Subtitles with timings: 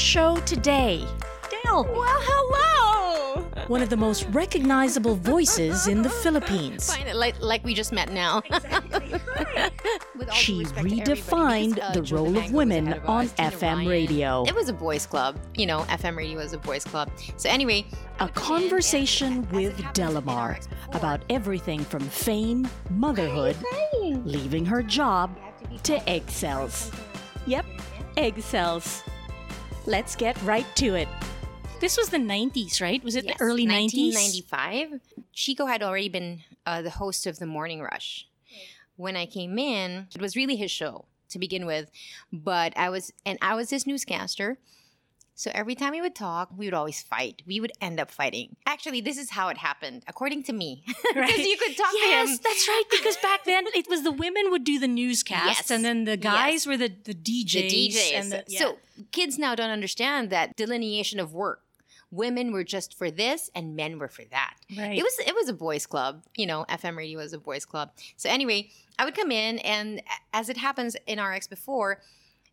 [0.00, 1.06] show today,
[1.50, 1.84] Dale.
[1.84, 3.42] Well, hello.
[3.68, 6.92] One of the most recognizable voices in the Philippines.
[6.96, 8.40] Fine, like like we just met now.
[10.32, 14.44] She redefined uh, the role of women on FM radio.
[14.44, 15.38] It was a boys' club.
[15.54, 17.10] You know, FM radio was a boys' club.
[17.36, 17.84] So anyway,
[18.20, 23.56] A conversation with Delamar about everything from fame, motherhood,
[24.02, 25.38] leaving her job,
[25.84, 26.90] to egg cells.
[27.46, 27.66] Yep,
[28.16, 29.02] egg cells.
[29.86, 31.08] Let's get right to it.
[31.80, 33.02] This was the 90s, right?
[33.02, 34.12] Was it Yes, the early 90s?
[34.14, 35.00] 1995.
[35.32, 38.26] Chico had already been uh, the host of the Morning Rush.
[38.96, 41.90] When I came in, it was really his show to begin with,
[42.30, 44.58] but I was and I was his newscaster.
[45.40, 47.40] So every time we would talk, we would always fight.
[47.46, 48.56] We would end up fighting.
[48.66, 50.84] Actually, this is how it happened, according to me.
[50.86, 51.38] Because Right.
[51.38, 52.38] you could talk yes, to him.
[52.44, 52.82] that's right.
[52.90, 55.70] Because back then it was the women would do the newscasts, Yes.
[55.70, 56.66] and then the guys Yes.
[56.66, 57.52] were the, the DJs.
[57.52, 58.12] the DJs.
[58.20, 58.58] And the, yeah.
[58.58, 58.78] So
[59.12, 61.62] kids now don't understand that delineation of work.
[62.10, 64.54] Women were just for this, and men were for that.
[64.76, 64.98] Right.
[64.98, 66.22] It was it was a boys' club.
[66.34, 67.92] You know, FM radio was a boys' club.
[68.18, 70.02] So anyway, I would come in, and
[70.34, 72.02] as it happens in RX before,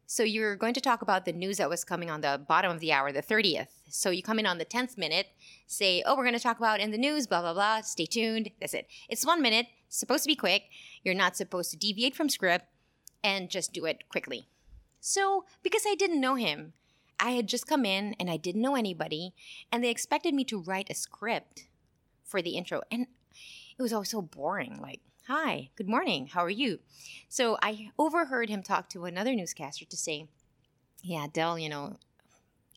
[0.10, 2.80] so you're going to talk about the news that was coming on the bottom of
[2.80, 3.68] the hour, the thirtieth.
[3.90, 5.28] So you come in on the tenth minute,
[5.68, 8.50] say, "Oh, we're going to talk about in the news, blah blah blah." Stay tuned.
[8.60, 8.88] That's it.
[9.10, 9.68] It's one minute.
[9.90, 10.64] Supposed to be quick.
[11.04, 12.66] You're not supposed to deviate from script,
[13.22, 14.48] and just do it quickly.
[15.02, 16.74] So, because I didn't know him,
[17.20, 19.34] I had just come in and I didn't know anybody,
[19.72, 21.68] and they expected me to write a script
[22.24, 22.82] for the intro.
[22.90, 23.08] And
[23.78, 26.80] it was all so boring like, hi, good morning, how are you?
[27.28, 30.30] So I overheard him talk to another newscaster to say,
[31.03, 31.97] yeah, Del, you know,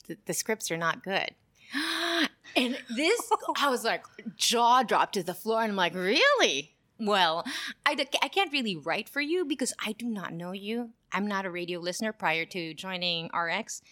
[0.08, 1.30] the, the scripts are not good.
[2.56, 4.04] And this, I was like,
[4.36, 6.74] jaw dropped to the floor, and I'm like, really?
[6.98, 7.44] Well,
[7.86, 10.90] I, I can't really write for you because I do not know you.
[11.12, 13.82] I'm not a radio listener prior to joining RX.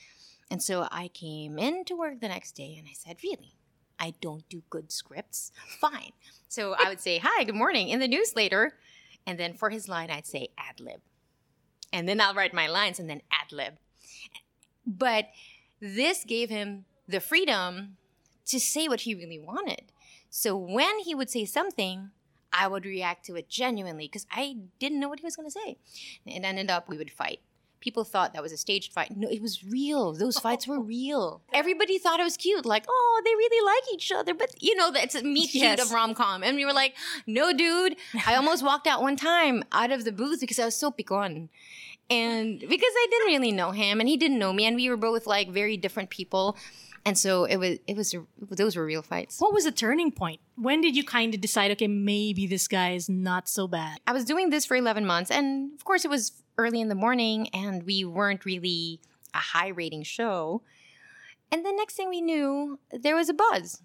[0.50, 3.57] And so I came in to work the next day and I said, really?
[3.98, 5.52] I don't do good scripts?
[5.80, 6.12] Fine.
[6.48, 8.78] So I would say, hi, good morning, in the news later.
[9.26, 11.00] And then for his line, I'd say ad lib.
[11.92, 13.74] And then I'll write my lines and then ad lib.
[14.86, 15.28] But
[15.80, 17.96] this gave him the freedom
[18.46, 19.92] to say what he really wanted.
[20.30, 22.10] So when he would say something,
[22.52, 25.52] I would react to it genuinely because I didn't know what he was going to
[25.52, 25.76] say.
[26.26, 27.40] And ended up, we would fight.
[27.80, 29.16] People thought that was a staged fight.
[29.16, 30.12] No, it was real.
[30.12, 30.40] Those oh.
[30.40, 31.42] fights were real.
[31.52, 32.66] Everybody thought it was cute.
[32.66, 34.34] Like, oh, they really like each other.
[34.34, 35.80] But, you know, that's a meet cute Yes.
[35.80, 36.42] of rom com.
[36.42, 36.94] And we were like,
[37.26, 37.96] no, dude.
[38.26, 41.48] I almost walked out one time out of the booth because I was so picon.
[42.10, 44.66] And because I didn't really know him and he didn't know me.
[44.66, 46.56] And we were both like very different people.
[47.08, 48.14] And so it was, it was,
[48.50, 49.40] those were real fights.
[49.40, 50.40] what was the turning point?
[50.56, 53.98] When did you kind of decide, okay, maybe this guy is not so bad?
[54.06, 55.30] I was doing this for 11 months.
[55.30, 59.00] And of course, it was early in the morning and we weren't really
[59.32, 60.60] a high rating show.
[61.50, 63.80] And the next thing we knew, there was a buzz.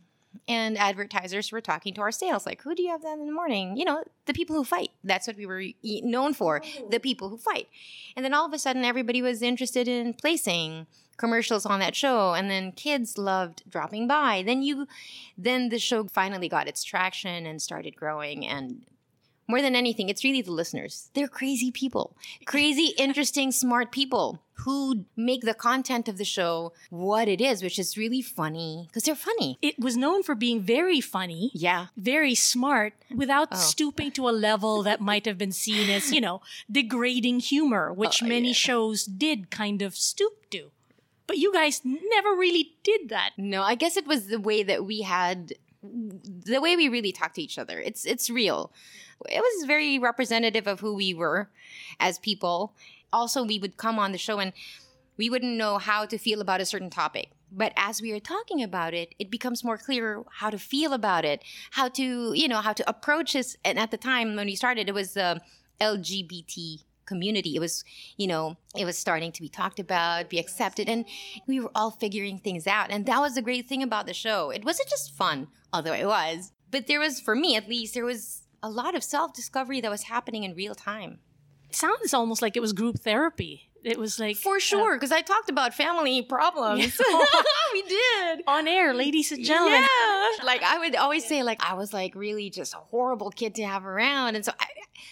[0.45, 3.31] And advertisers were talking to our sales, like, who do you have that in the
[3.31, 3.78] morning?
[3.78, 4.89] You know, the people who fight.
[5.03, 7.69] That's what we were known for, the people who fight.
[8.17, 10.88] And then all of a sudden, everybody was interested in placing
[11.18, 12.34] commercials on that show.
[12.34, 14.44] And then kids loved dropping by.
[14.46, 14.88] Then you,
[15.38, 18.46] then the show finally got its traction and started growing.
[18.46, 18.85] And
[19.47, 21.09] more than anything, it's really the listeners.
[21.13, 22.16] They're crazy people,
[22.46, 27.78] crazy, interesting, smart people who make the content of the show what it is, which
[27.78, 29.57] is really funny because they're funny.
[29.62, 31.88] It was known for being very funny, Yeah.
[31.97, 33.57] very smart, without Oh.
[33.57, 36.41] stooping to a level that might have been seen as, you know,
[36.72, 38.53] degrading humor, which Oh, many yeah.
[38.53, 40.72] shows did kind of stoop to.
[41.28, 43.31] But you guys never really did that.
[43.38, 47.34] No, I guess it was the way that we had, the way we really talk
[47.35, 47.79] to each other.
[47.79, 48.72] It's it's real.
[49.29, 51.50] It was very representative of who we were
[52.00, 52.73] as people.
[53.12, 54.53] Also, we would come on the show and
[55.17, 57.31] we wouldn't know how to feel about a certain topic.
[57.51, 61.23] But as we are talking about it, it becomes more clear how to feel about
[61.23, 63.56] it, how to, you know, how to approach this.
[63.63, 65.38] And at the time when we started, it was uh,
[65.79, 67.56] the LGBT community.
[67.56, 67.84] It was,
[68.18, 71.06] you know, it was starting to be talked about, be accepted, and
[71.48, 72.92] we were all figuring things out.
[72.92, 74.50] And that was the great thing about the show.
[74.50, 78.06] It wasn't just fun, although it was, but there was, for me at least, there
[78.06, 81.19] was a lot of self discovery that was happening in real time.
[81.69, 83.69] It sounds almost like it was group therapy.
[83.83, 87.00] It was like For uh, sure, because I talked about family problems.
[87.74, 88.44] we did.
[88.47, 89.81] on air, ladies and gentlemen.
[89.81, 90.45] Yeah.
[90.45, 93.63] Like I would always say, like I was like really just a horrible kid to
[93.65, 94.65] have around, and so I,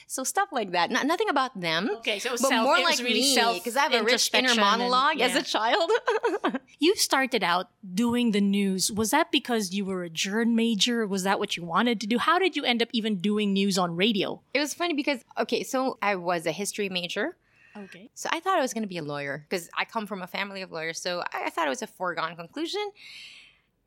[0.08, 0.92] so stuff like that.
[0.92, 1.90] Not, nothing about them.
[1.98, 4.00] Okay, so but self- more it was like really me because I have a rich
[4.00, 5.90] inner introspection and- monologue as a child.
[6.80, 8.92] You started out doing the news.
[8.92, 11.06] Was that because you were a journal major?
[11.06, 12.18] Was that what you wanted to do?
[12.18, 14.42] How did you end up even doing news on radio?
[14.52, 17.38] it was funny because okay, so I was a history major.
[17.76, 18.10] Okay.
[18.14, 20.28] So I thought I was going to be a lawyer because I come from a
[20.28, 21.02] family of lawyers.
[21.02, 22.92] So I, I thought it was a foregone conclusion.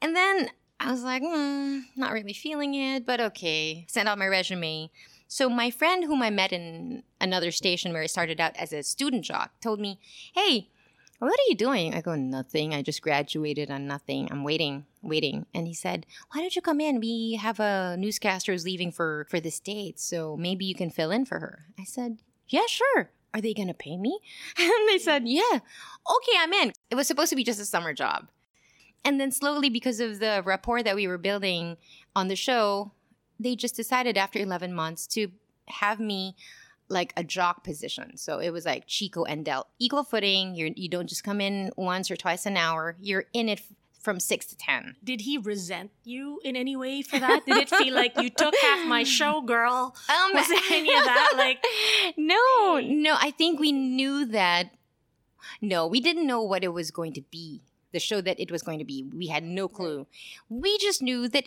[0.01, 0.51] And then
[0.81, 3.85] I was like, hmm, not really feeling it, but okay.
[3.89, 4.91] Sent out my resume.
[5.29, 8.83] So my friend whom I met in another station where I started out as a
[8.83, 9.99] student jock told me,
[10.35, 10.69] hey,
[11.19, 11.95] what are you doing?
[11.95, 12.75] I go, nothing.
[12.75, 14.29] I just graduated on nothing.
[14.31, 15.47] I'm waiting, waiting.
[15.55, 17.01] And he said, why don't you come in?
[17.01, 21.11] We have a newscaster who's leaving for, for the States, so maybe you can fill
[21.11, 21.67] in for her.
[21.79, 23.11] I said, yeah, sure.
[23.35, 24.21] Are they going to pay me?
[24.59, 25.43] And they said, yeah.
[25.53, 26.73] Okay, I'm in.
[26.91, 28.29] It was supposed to be just a summer job.
[29.05, 31.77] And then slowly, because of the rapport that we were building
[32.17, 32.93] on the show,
[33.39, 35.29] they just decided after 11 months to
[35.67, 36.37] have me
[36.89, 38.17] like a jock position.
[38.17, 40.55] So it was like Chico and Del, equal footing.
[40.55, 42.97] You're, you don't just come in once or twice an hour.
[43.01, 43.61] You're in it
[44.05, 44.97] from six to ten.
[45.03, 47.47] Did he resent you in any way for that?
[47.47, 49.97] Did it feel like you took half my show, girl?
[50.11, 51.33] Um, Was it any of that?
[51.39, 51.65] Like,
[52.19, 53.17] no, no.
[53.19, 54.71] I think we knew that.
[55.63, 57.63] No, we didn't know what it was going to be.
[57.93, 59.05] The show that it was going to be.
[59.15, 60.07] We had no clue.
[60.51, 61.45] We just knew that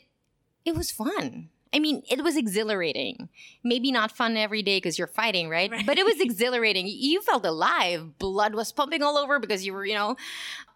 [0.65, 1.49] it was fun.
[1.73, 3.29] I mean, it was exhilarating.
[3.63, 5.69] Maybe not fun every day because you're fighting, right?
[5.69, 5.85] Right.
[5.85, 6.87] But it was exhilarating.
[6.87, 8.17] You felt alive.
[8.17, 10.15] Blood was pumping all over because you were, you know.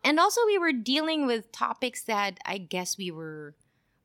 [0.03, 3.55] And also, we were dealing with topics that I guess we were,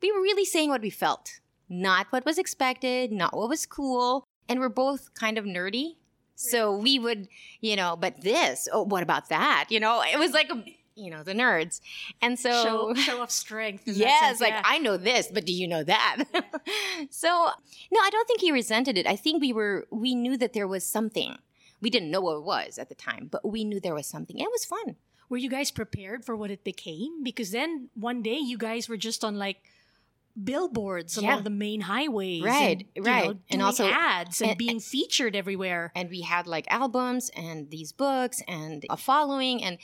[0.03, 4.25] we were really saying what we felt, not what was expected, not what was cool.
[4.49, 5.97] And we're both kind of nerdy.
[6.37, 7.29] So we would,
[7.61, 9.67] you know, but this, oh, what about that?
[9.71, 10.51] You know, it was like,
[10.97, 11.81] you know, the nerds.
[12.23, 13.85] And so show, show of strength.
[13.87, 14.63] Yes, like yeah.
[14.65, 16.25] I know this, but do you know that?
[17.11, 17.29] so,
[17.93, 19.07] no, I don't think he resented it.
[19.07, 21.37] I think we were we knew that there was something.
[21.81, 24.39] We didn't know what it was at the time, but we knew there was something.
[24.39, 24.97] It was fun.
[25.29, 27.23] Were you guys prepared for what it became?
[27.23, 29.59] Because then one day you guys were just on like
[30.43, 31.31] billboards Yeah.
[31.35, 33.29] along the main highways, Right, and, you right.
[33.31, 35.93] know, And also- ads and, and- being featured everywhere.
[35.95, 39.79] And we had like albums and these books and a following and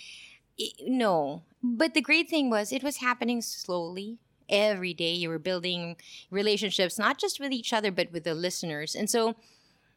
[0.60, 1.42] i no.
[1.62, 4.18] But the great thing was it was happening slowly.
[4.48, 5.96] Every day you were building
[6.30, 8.94] relationships not just with each other but with the listeners.
[8.94, 9.36] And so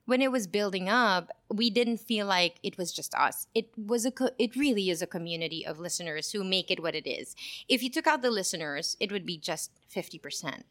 [0.05, 3.47] when it was building up, we didn't feel like it was just us.
[3.55, 6.93] It was a co- it really is a community of listeners who make it what
[6.95, 7.35] it is.
[7.67, 10.61] If you took out the listeners, it would be just 50%.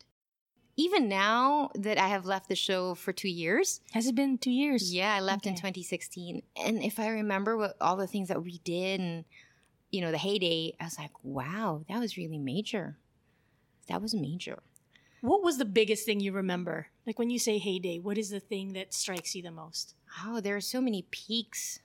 [0.77, 4.51] Even now that I have left the show for 2 years, Has it been two
[4.51, 4.93] years?
[4.95, 6.43] yeah, I left in 2016.
[6.57, 9.25] And if I remember what all the things that we did and
[9.95, 12.99] you know, the heyday, I was like, "Wow, that was really major."
[13.87, 14.59] That was major.
[15.21, 16.89] What was the biggest thing you remember?
[17.07, 19.95] Like when you say heyday, what is the thing that strikes you the most?
[20.25, 21.79] Oh, there are so many peaks.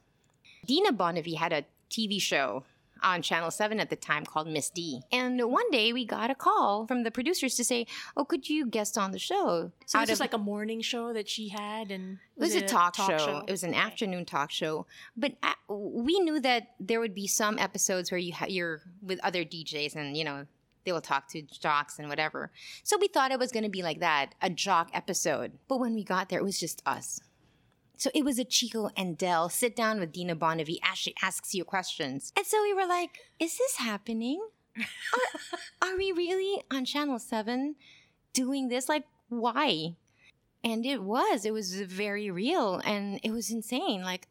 [0.66, 2.64] Dina Bonnevie had a TV show
[3.02, 5.02] on Channel 7 at the time called Miss D.
[5.12, 8.66] And one day we got a call from the producers to say, Oh, could you
[8.66, 9.72] guest on the show?
[9.86, 12.96] So this was like a morning show that she had, and it was, a, talk,
[12.96, 13.44] show.
[13.48, 14.86] It was an afternoon talk show.
[15.16, 19.20] But uh, we knew that there would be some episodes where you ha- you're with
[19.24, 20.46] other DJs and, you know,
[20.86, 22.52] they will talk to jocks and whatever.
[22.84, 25.52] So we thought it was going to be like that, a jock episode.
[25.68, 27.20] But when we got there, it was just us.
[28.00, 31.54] So it was a Chico and Del sit down with Dina Bonnevie as she asks
[31.54, 32.32] you questions.
[32.38, 34.42] And so we were like, is this happening?
[34.78, 37.76] Are, are we really on Channel 7
[38.32, 38.88] doing this?
[38.88, 39.98] Like, why?
[40.64, 41.44] And it was.
[41.44, 44.02] It was very real and it was insane.
[44.02, 44.30] Like,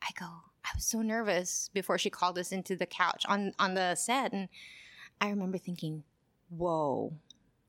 [0.00, 0.26] I go,
[0.64, 4.32] I was so nervous before she called us into the couch on, on the set.
[4.32, 4.48] And
[5.20, 6.04] I remember thinking,
[6.48, 7.12] whoa,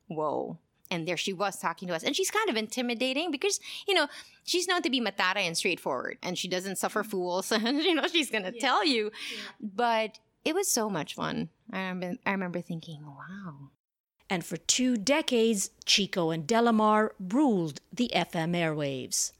[0.07, 0.59] whoa.
[0.91, 2.03] And there she was talking to us.
[2.03, 4.07] And she's kind of intimidating because, you know,
[4.43, 7.09] she's known to be matara and straightforward and she doesn't suffer mm-hmm.
[7.09, 7.51] fools.
[7.51, 8.61] And, you know, she's going to Yeah.
[8.61, 9.11] tell you.
[9.59, 11.49] But it was so much fun.
[11.71, 13.69] I remember, I remember thinking, wow.
[14.29, 19.31] And for two decades, Chico and Delamar ruled the FM airwaves.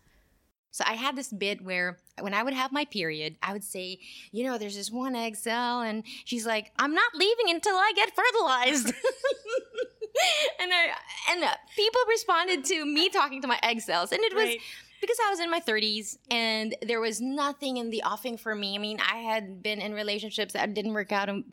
[0.72, 4.00] So I had this bit where when I would have my period, I would say,
[4.32, 7.92] you know, there's this one egg cell, and she's like, I'm not leaving until I
[7.96, 8.94] get fertilized.
[10.60, 10.88] and I,
[11.32, 14.60] and uh, people responded to me talking to my egg cells, and it was Right.
[15.00, 18.76] because I was in my 30s and there was nothing in the offing for me.
[18.76, 21.52] I mean, I had been in relationships that didn't work out and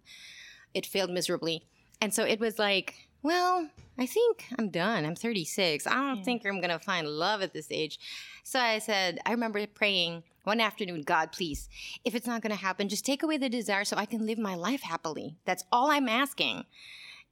[0.74, 1.64] it failed miserably.
[2.00, 5.04] And so it was like, well, I think I'm done.
[5.04, 5.86] I'm 36.
[5.86, 6.22] I don't Yeah.
[6.24, 7.98] think I'm going to find love at this age.
[8.44, 11.68] So I said, I remember praying one afternoon, God, please,
[12.04, 14.38] if it's not going to happen, just take away the desire so I can live
[14.38, 15.36] my life happily.
[15.44, 16.64] That's all I'm asking.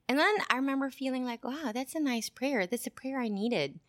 [0.09, 2.67] And then I remember feeling like, wow, that's a nice prayer.
[2.67, 3.81] That's a prayer I needed.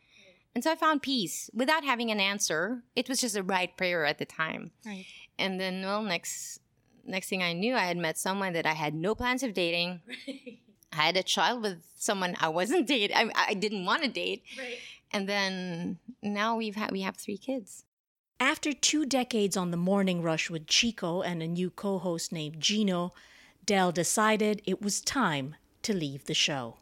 [0.55, 2.83] And so I found peace without having an answer.
[2.95, 4.71] It was just the right prayer at the time.
[4.86, 5.05] Right.
[5.38, 6.59] And then, well, next
[7.05, 10.01] next thing I knew, I had met someone that I had no plans of dating.
[10.91, 13.15] I had a child with someone I wasn't dating.
[13.15, 14.43] I, I didn't want to date.
[14.57, 14.79] right.
[15.12, 17.83] And then now we've had we have three kids.
[18.39, 22.59] After two decades on the morning rush with Chico and a new co host named
[22.59, 23.13] Gino,
[23.65, 25.55] Dell decided it was time
[25.88, 26.75] to leave the show.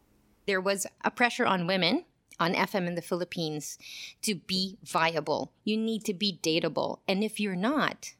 [0.47, 2.05] There was a pressure on women
[2.39, 3.77] on FM in the Philippines
[4.21, 5.51] to be viable.
[5.63, 6.99] You need to be dateable.
[7.07, 8.13] And if you're not,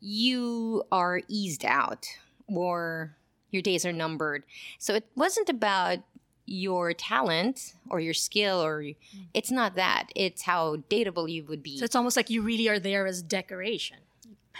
[0.00, 2.06] you are eased out
[2.46, 3.16] or
[3.50, 4.44] your days are numbered.
[4.78, 5.98] So it wasn't about
[6.46, 8.96] your talent or your skill or mm.
[9.34, 12.66] it's not that it's how dateable you would be so it's almost like you really
[12.68, 13.98] are there as decoration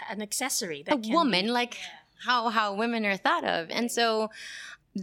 [0.07, 1.87] an accessory a woman be, like yeah.
[2.27, 4.29] how how women are thought of and so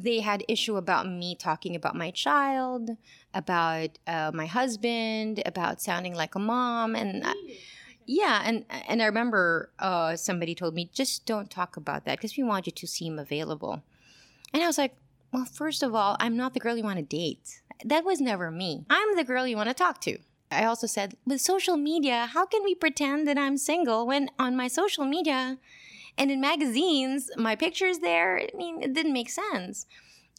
[0.02, 2.90] they had issue about me talking about my child
[3.34, 7.24] about uh, my husband about sounding like a mom and
[8.06, 12.36] yeah and and i remember uh, somebody told me just don't talk about that because
[12.36, 13.82] we want you to seem available
[14.52, 14.94] and i was like
[15.32, 17.60] well, first of all, I'm not the girl you want to date.
[17.84, 18.86] That was never me.
[18.88, 20.18] I'm the girl you want to talk to.
[20.50, 24.56] I also said, with social media, how can we pretend that I'm single when on
[24.56, 25.58] my social media
[26.18, 28.38] and in magazines, my picture's there?
[28.38, 29.86] I mean, it didn't make sense.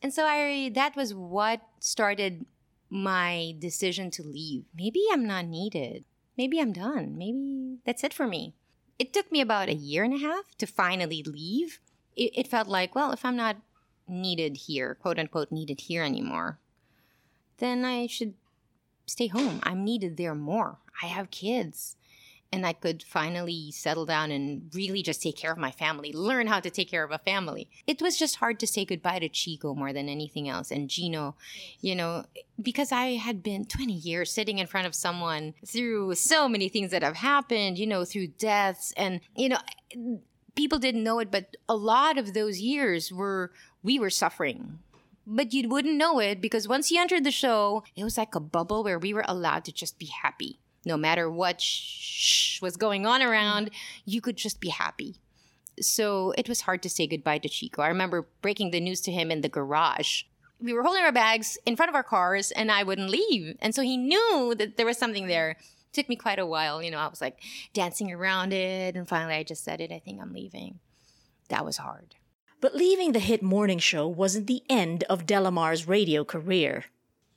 [0.02, 2.46] And so I that was what started
[2.90, 4.66] my decision to leave.
[4.76, 6.06] Maybe I'm not needed.
[6.38, 7.18] Maybe I'm done.
[7.18, 8.54] Maybe that's it for me.
[9.00, 11.80] It took me about a year and a half to finally leave.
[12.16, 13.58] It, it felt like, well, if I'm not
[14.08, 16.60] needed here, quote unquote, needed here anymore,
[17.58, 18.36] then I should
[19.06, 19.60] stay home.
[19.64, 20.78] I'm needed there more.
[21.02, 21.96] I have kids.
[22.52, 26.48] And I could finally settle down and really just take care of my family, learn
[26.48, 27.70] how to take care of a family.
[27.86, 30.72] It was just hard to say goodbye to Chico more than anything else.
[30.72, 31.36] And Gino,
[31.82, 32.24] you know,
[32.62, 36.92] because I had been 20 years sitting in front of someone through so many things
[36.92, 38.94] that have happened, you know, through deaths.
[38.96, 39.60] And, you know,
[40.56, 43.52] people didn't know it, but a lot of those years were
[43.84, 44.80] we were suffering.
[45.26, 48.40] But you wouldn't know it because once you entered the show, it was like a
[48.40, 50.60] bubble where we were allowed to just be happy.
[50.88, 53.70] No matter what sh- was going on around,
[54.06, 55.18] you could just be happy.
[55.80, 57.82] So it was hard to say goodbye to Chico.
[57.82, 60.24] I remember breaking the news to him in the garage.
[60.60, 63.58] We were holding our bags in front of our cars and I wouldn't leave.
[63.60, 65.52] And so he knew that there was something there.
[65.52, 65.58] It
[65.94, 66.82] took me quite a while.
[66.82, 67.40] You know, I was like
[67.74, 68.96] dancing around it.
[68.96, 69.92] And finally I just said it.
[69.92, 70.80] I think I'm leaving.
[71.50, 72.16] That was hard.
[72.60, 76.86] But leaving the hit morning show wasn't the end of Delamar's radio career.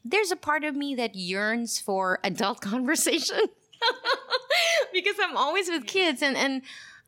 [0.05, 3.41] There's a part of me that yearns for adult conversation
[4.93, 6.63] because I'm always with kids and, and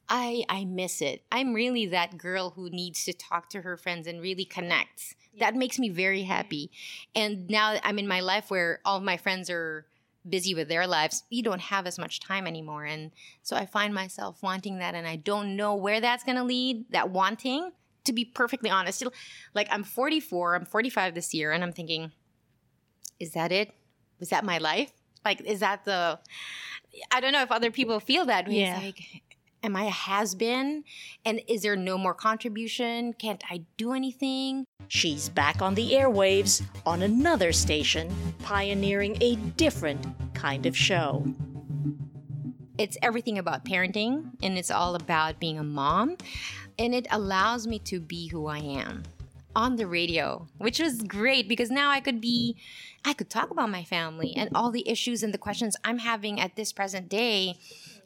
[0.09, 1.25] I I miss it.
[1.31, 5.15] I'm really that girl who needs to talk to her friends and really connect.
[5.39, 6.71] That makes me very happy.
[7.15, 9.87] And now I'm in my life where all of my friends are
[10.29, 12.85] busy with their lives, you don't have as much time anymore.
[12.85, 13.11] And
[13.43, 16.85] so I find myself wanting that and I don't know where that's going to lead,
[16.91, 17.73] that wanting
[18.05, 19.05] to be perfectly honest,
[19.55, 22.13] like I'm 44, I'm 45 this year, and I'm thinking,
[23.23, 23.73] is that it?
[24.21, 24.93] Was that my life?
[25.25, 26.19] Like, is that the?
[27.11, 28.61] I don't know if other people feel that way.
[28.61, 28.81] Yeah.
[28.81, 29.23] It's like,
[29.63, 30.85] am I a has been?
[31.25, 33.15] And is there no more contribution?
[33.15, 34.65] Can't I do anything?
[34.89, 38.13] She's back on the airwaves on another station,
[38.43, 41.25] pioneering a different kind of show.
[42.77, 46.17] It's everything about parenting, and it's all about being a mom
[46.79, 49.03] and it allows me to be who I am
[49.55, 52.57] on the radio, which was great because now I could be,
[53.05, 56.41] I could talk about my family and all the issues and the questions I'm having
[56.41, 57.59] at this present day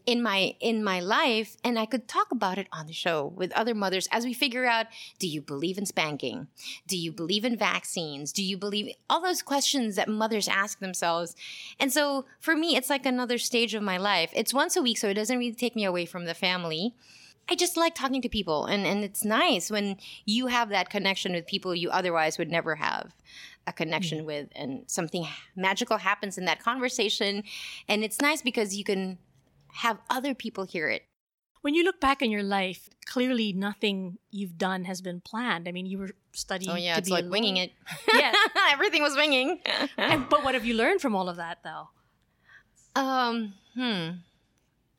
[0.07, 3.53] in my in my life and I could talk about it on the show with
[3.53, 4.87] other mothers as we figure out
[5.19, 6.47] do you believe in spanking?
[6.87, 8.33] Do you believe in vaccines?
[8.33, 11.35] Do you believe all those questions that mothers ask themselves?
[11.81, 14.31] And so for me it's like another stage of my life.
[14.33, 16.95] It's once a week so it doesn't really take me away from the family
[17.49, 21.33] I just like talking to people, and, and it's nice when you have that connection
[21.33, 23.15] with people you otherwise would never have
[23.67, 24.27] a connection mm-hmm.
[24.27, 27.45] with, and something magical happens in that conversation.
[27.89, 29.19] And it's nice because you can
[29.75, 31.03] have other people hear it.
[31.63, 35.69] When you look back on your life, clearly nothing you've done has been planned.
[35.69, 36.71] I mean, you were studying.
[36.71, 37.73] Oh yeah, it's like winging it.
[38.13, 38.33] Yeah,
[38.71, 39.61] everything was winging.
[39.97, 41.89] and, but what have you learned from all of that, though?
[43.01, 44.11] Um, hmm.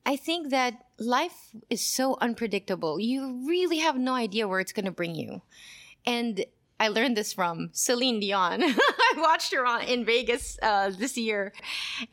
[0.07, 2.97] I think that life is so unpredictable.
[2.97, 5.41] You really have no idea where it's going to bring you.
[6.05, 6.45] And
[6.79, 8.63] I learned this from Celine Dion.
[8.63, 11.51] I watched her on in Vegas uh, this year,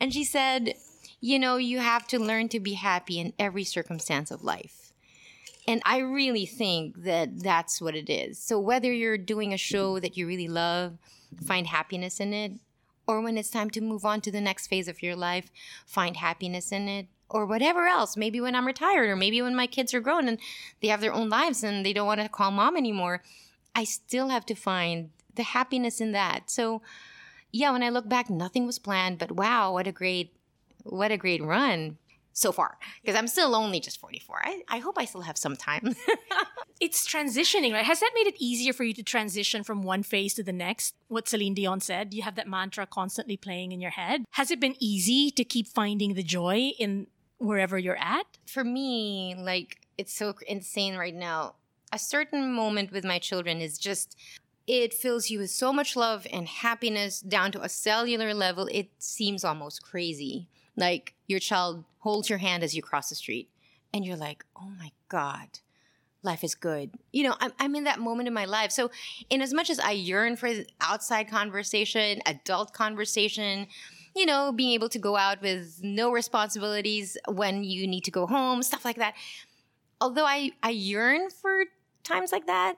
[0.01, 0.73] and she said,
[1.21, 4.91] "You know, you have to learn to be happy in every circumstance of life."
[5.65, 8.37] And I really think that that's what it is.
[8.39, 10.97] So whether you're doing a show that you really love,
[11.45, 12.51] find happiness in it,
[13.07, 15.49] or when it's time to move on to the next phase of your life,
[15.85, 18.15] find happiness in it or whatever else.
[18.15, 20.37] Maybe when I'm retired, or maybe when my kids are grown and
[20.81, 23.23] they have their own lives and they don't want to call mom anymore.
[23.73, 26.49] I still have to find the happiness in that.
[26.49, 26.81] So,
[27.51, 30.33] yeah, when I look back, nothing was planned, but wow, what a great,
[30.83, 31.97] what a great run.
[32.37, 34.41] so far because I'm still only just 44.
[34.43, 35.95] I, I hope I still have some time.
[36.81, 37.85] it's transitioning, right?
[37.85, 40.95] Has that made it easier for you to transition from one phase to the next?
[41.07, 44.25] What Celine Dion said, you have that mantra constantly playing in your head.
[44.31, 48.25] Has it been easy to keep finding the joy in wherever you're at?
[48.45, 51.55] For me, like, it's so insane right now.
[51.91, 54.17] A certain moment with my children is just
[54.67, 58.67] it fills you with so much love and happiness down to a cellular level.
[58.71, 60.47] It seems almost crazy.
[60.75, 63.49] Like your child holds your hand as you cross the street,
[63.93, 65.47] and you're like, oh my God,
[66.21, 66.91] life is good.
[67.13, 68.71] You know, I'm, I'm in that moment in my life.
[68.71, 68.91] So,
[69.29, 70.49] in as much as I yearn for
[70.81, 73.67] outside conversation, adult conversation,
[74.15, 78.25] you know, being able to go out with no responsibilities when you need to go
[78.25, 79.13] home, stuff like that.
[79.99, 81.65] Although I, I yearn for
[82.03, 82.75] times like that,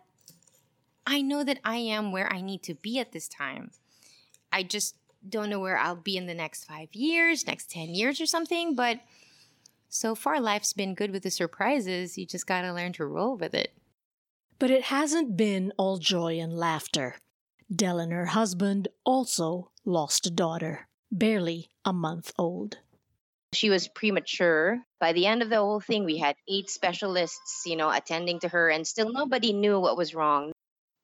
[1.06, 3.72] I know that I am where I need to be at this time.
[4.51, 4.96] I just
[5.27, 8.75] don't know where I'll be in the next five years, next 10 years or something,
[8.75, 9.00] but
[9.89, 12.17] so far life's been good with the surprises.
[12.17, 13.74] You just got to learn to roll with it.
[14.60, 17.15] But it hasn't been all joy and laughter.
[17.74, 22.77] Del and her husband also lost a daughter, barely a month old.
[23.53, 24.79] She was premature.
[24.99, 28.49] By the end of the whole thing, we had eight specialists, you know, attending to
[28.49, 30.51] her, and still nobody knew what was wrong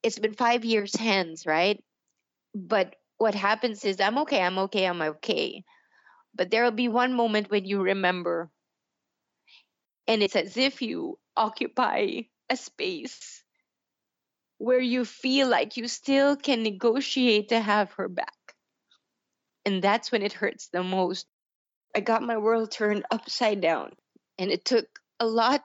[0.03, 1.81] it's been five years hence, right?
[2.53, 5.63] But what happens is I'm okay, I'm okay, I'm okay.
[6.35, 8.51] But there will be one moment when you remember,
[10.07, 13.43] and it's as if you occupy a space
[14.57, 18.42] where you feel like you still can negotiate to have her back.
[19.65, 21.25] And that's when it hurts the most.
[21.95, 23.91] I got my world turned upside down,
[24.37, 24.87] and it took
[25.19, 25.63] a lot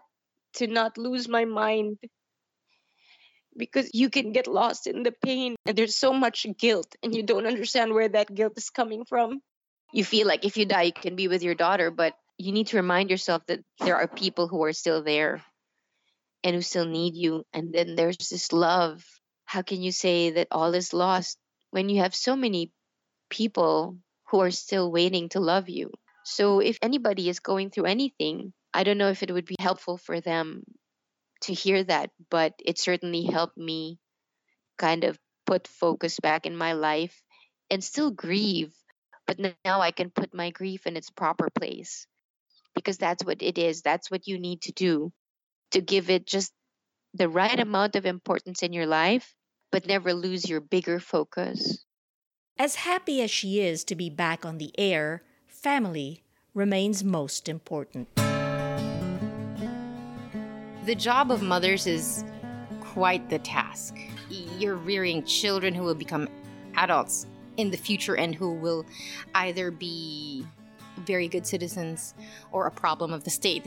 [0.55, 1.99] to not lose my mind
[3.57, 7.23] because you can get lost in the pain and there's so much guilt and you
[7.23, 9.40] don't understand where that guilt is coming from.
[9.93, 12.69] You feel like if you die, you can be with your daughter, but you need
[12.69, 15.43] to remind yourself that there are people who are still there
[16.45, 17.45] and who still need you.
[17.52, 19.05] And then there's this love.
[19.45, 21.38] How can you say that all is lost
[21.71, 22.71] when you have so many
[23.28, 23.99] people
[24.30, 25.91] who are still waiting to love you?
[26.25, 29.97] So if anybody is going through anything, I don't know if it would be helpful
[29.97, 30.64] for them
[31.43, 33.99] to hear that, but it certainly helped me
[34.76, 37.23] kind of put focus back in my life
[37.71, 38.75] and still grieve.
[39.26, 42.06] But now I can put my grief in its proper place
[42.75, 43.82] because that's what it is.
[43.82, 45.12] That's what you need to do
[45.73, 46.52] to give it just
[47.14, 49.34] the right amount of importance in your life,
[49.73, 51.84] but never lose your bigger focus.
[52.58, 56.23] As happy as she is to be back on the air, family
[56.54, 58.08] remains most important
[60.88, 62.25] the job of mothers is
[62.80, 63.94] quite the task.
[64.30, 66.30] You're rearing children who will become
[66.76, 67.26] adults
[67.58, 68.86] in the future and who will
[69.34, 70.47] either be
[71.04, 72.14] very good citizens
[72.52, 73.66] or a problem of the state.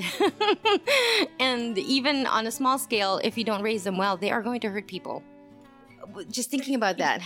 [1.39, 4.59] and even on a small scale, if you don't raise them well, they are going
[4.61, 5.21] to hurt people.
[6.31, 7.21] Just thinking about that.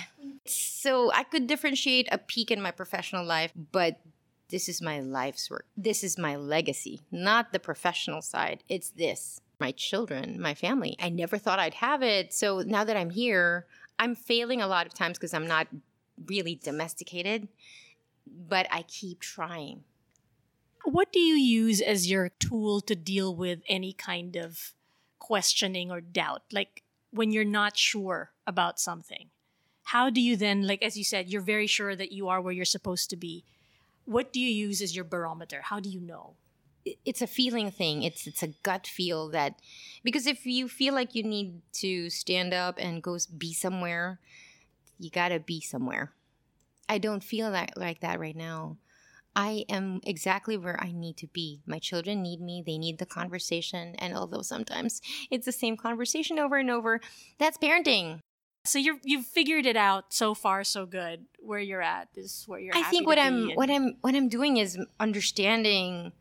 [0.46, 4.00] So I could differentiate a peak in my professional life, but
[4.50, 5.66] this is my life's work.
[5.76, 8.64] This is my legacy, not the professional side.
[8.70, 10.96] It's this my children, my family.
[11.00, 12.34] I never thought I'd have it.
[12.34, 13.66] So now that I'm here,
[13.98, 15.68] I'm failing a lot of times because I'm not
[16.28, 17.48] really domesticated,
[18.28, 19.84] but I keep trying.
[20.84, 24.74] What do you use as your tool to deal with any kind of
[25.20, 26.44] questioning or doubt?
[26.52, 29.30] Like when you're not sure about something,
[29.86, 32.54] how do you then, like as you said, you're very sure that you are where
[32.54, 33.44] you're supposed to be?
[34.06, 35.62] What do you use as your barometer?
[35.64, 36.36] How do you know?
[37.04, 38.04] it's a feeling thing.
[38.04, 39.60] It's it's a gut feel that
[40.04, 44.20] because if you feel like you need to stand up and go be somewhere,
[45.00, 46.14] you gotta be somewhere.
[46.88, 48.78] I don't feel that like that right now.
[49.36, 51.60] I am exactly where I need to be.
[51.66, 52.64] My children need me.
[52.66, 53.96] They need the conversation.
[53.96, 57.02] And although sometimes it's the same conversation over and over,
[57.38, 58.22] that's parenting.
[58.66, 61.26] So you're you've figured it out so far so good.
[61.40, 64.30] Where you're at is where you're I think what I'm and- what I'm what I'm
[64.30, 66.12] doing is understanding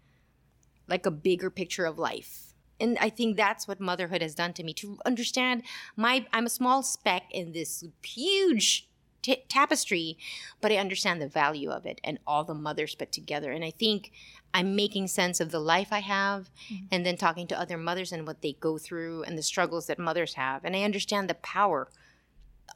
[0.89, 2.55] like a bigger picture of life.
[2.81, 5.63] And I think that's what motherhood has done to me to understand
[5.97, 8.89] my I'm a small speck in this huge
[9.23, 10.19] t- tapestry,
[10.61, 13.51] but I understand the value of it and all the mothers put together.
[13.51, 14.13] And I think
[14.53, 16.87] I'm making sense of the life I have mm-hmm.
[16.93, 19.99] and then talking to other mothers and what they go through and the struggles that
[19.99, 20.65] mothers have.
[20.65, 21.89] And I understand the power.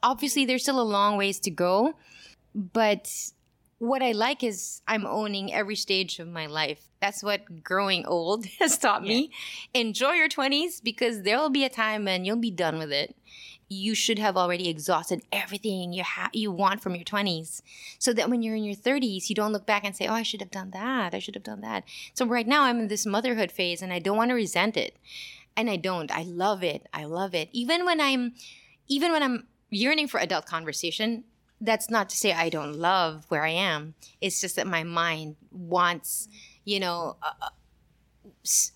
[0.01, 1.93] Obviously, there's still a long ways to go,
[2.55, 3.31] but
[3.79, 6.89] what I like is I'm owning every stage of my life.
[7.01, 9.31] That's what growing old has taught me.
[9.73, 13.15] Enjoy your 20s because there will be a time when you'll be done with it.
[13.71, 17.61] you should have already exhausted everything you ha- you want from your 20s
[17.99, 20.23] so that when you're in your 30s you don't look back and say oh i
[20.23, 21.13] should have done that.
[21.13, 21.83] I should have done that.
[22.15, 24.97] So right now i'm in this motherhood phase and i don't want to resent it.
[25.55, 26.09] And i don't.
[26.11, 26.87] I love it.
[26.91, 27.47] I love it.
[27.51, 28.33] Even when i'm
[28.87, 29.37] even when i'm
[29.69, 31.23] yearning for adult conversation
[31.61, 35.35] that's not to say i don't love where i am it's just that my mind
[35.51, 36.27] wants
[36.65, 37.49] you know uh,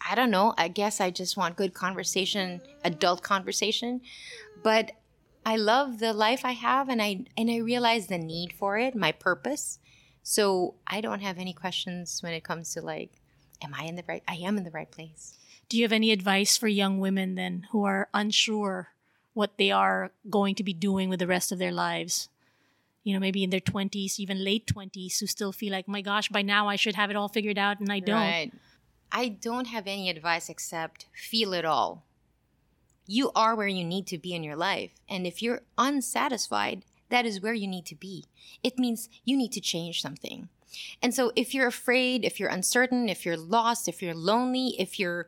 [0.07, 0.53] I don't know.
[0.57, 4.01] I guess I just want good conversation, adult conversation.
[4.61, 4.91] But
[5.45, 8.95] I love the life I have and I and I realize the need for it,
[8.95, 9.79] my purpose.
[10.21, 13.11] So I don't have any questions when it comes to like
[13.61, 15.37] am I in the right I am in the right place.
[15.69, 18.92] Do you have any advice for young women then who are unsure
[19.33, 22.29] what they are going to be doing with the rest of their lives?
[23.03, 26.29] You know, maybe in their 20s, even late 20s, who still feel like, my gosh,
[26.29, 28.15] by now I should have it all figured out and I don't.
[28.15, 28.51] Right.
[29.11, 32.05] I don't have any advice except feel it all.
[33.05, 34.93] You are where you need to be in your life.
[35.09, 38.25] And if you're unsatisfied, that is where you need to be.
[38.63, 40.49] It means you need to change something.
[41.01, 44.97] And so if you're afraid, if you're uncertain, if you're lost, if you're lonely, if
[44.97, 45.27] you're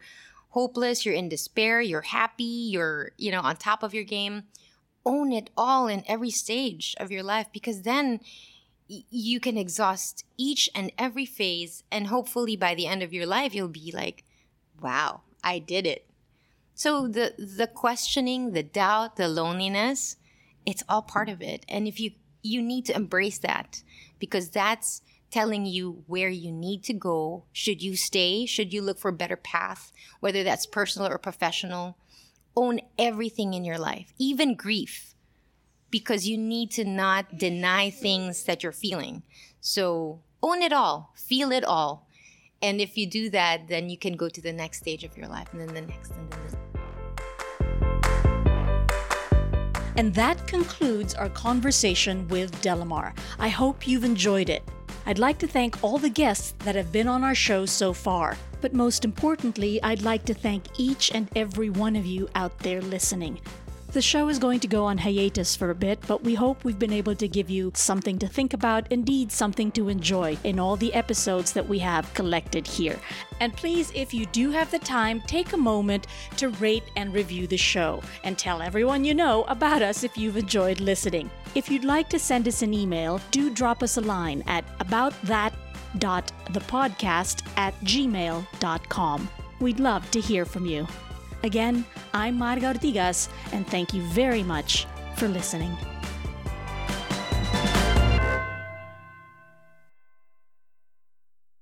[0.56, 4.44] hopeless, you're in despair, you're happy, you're, you know, on top of your game,
[5.06, 8.22] own it all in every stage of your life because then
[8.88, 13.54] you can exhaust each and every phase and hopefully by the end of your life
[13.54, 14.24] you'll be like
[14.80, 16.08] wow i did it.
[16.76, 20.18] So the the questioning the doubt the loneliness
[20.66, 21.66] it's all part of it.
[21.70, 23.84] And if you you need to embrace that
[24.20, 25.02] because that's
[25.36, 29.22] telling you where you need to go should you stay should you look for a
[29.22, 31.98] better path whether that's personal or professional
[32.56, 35.16] own everything in your life even grief
[35.96, 39.24] because you need to not deny things that you're feeling.
[39.62, 42.06] So own it all, feel it all.
[42.62, 45.28] And if you do that, then you can go to the next stage of your
[45.30, 46.58] life and then the next and then the next.
[49.96, 53.18] And that concludes our conversation with Delamar.
[53.40, 54.68] I hope you've enjoyed it.
[55.08, 58.38] I'd like to thank all the guests that have been on our show so far.
[58.62, 62.82] But most importantly, I'd like to thank each and every one of you out there
[62.82, 63.40] listening.
[63.96, 66.78] The show is going to go on hiatus for a bit, but we hope we've
[66.78, 70.76] been able to give you something to think about, indeed, something to enjoy in all
[70.76, 73.00] the episodes that we have collected here.
[73.40, 77.48] And please, if you do have the time, take a moment to rate and review
[77.48, 81.32] the show and tell everyone you know about us if you've enjoyed listening.
[81.56, 87.48] If you'd like to send us an email, do drop us a line at aboutthat.thepodcast
[87.56, 89.30] at gmail.com.
[89.62, 90.86] We'd love to hear from you.
[91.46, 95.78] Again, I'm Marga Ortigas, and thank you very much for listening.